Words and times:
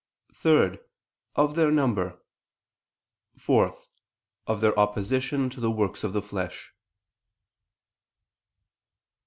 (3) 0.33 0.79
Of 1.35 1.53
their 1.53 1.69
number? 1.69 2.17
(4) 3.37 3.77
Of 4.47 4.59
their 4.59 4.75
opposition 4.79 5.47
to 5.51 5.59
the 5.59 5.69
works 5.69 6.03
of 6.03 6.11
the 6.11 6.23
flesh. 6.23 6.73